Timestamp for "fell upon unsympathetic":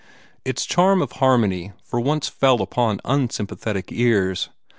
2.27-3.91